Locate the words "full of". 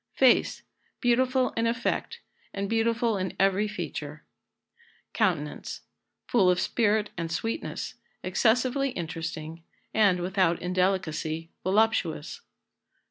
6.25-6.59